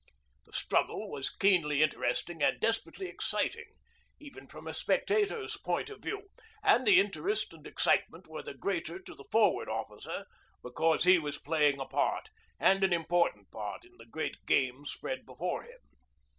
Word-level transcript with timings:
The 0.47 0.53
struggle 0.53 1.11
was 1.11 1.29
keenly 1.29 1.83
interesting 1.83 2.41
and 2.41 2.59
desperately 2.59 3.05
exciting, 3.05 3.75
even 4.19 4.47
from 4.47 4.65
a 4.65 4.73
spectator's 4.73 5.57
point 5.57 5.91
of 5.91 5.99
view; 6.01 6.29
and 6.63 6.87
the 6.87 6.99
interest 6.99 7.53
and 7.53 7.67
excitement 7.67 8.25
were 8.27 8.41
the 8.41 8.55
greater 8.55 8.97
to 8.97 9.13
the 9.13 9.25
Forward 9.31 9.69
Officer, 9.69 10.25
because 10.63 11.03
he 11.03 11.19
was 11.19 11.37
playing 11.37 11.79
a 11.79 11.85
part, 11.85 12.31
and 12.59 12.83
an 12.83 12.93
important 12.93 13.51
part, 13.51 13.85
in 13.85 13.95
the 13.97 14.07
great 14.07 14.43
game 14.47 14.85
spread 14.85 15.23
before 15.23 15.61
him. 15.61 15.77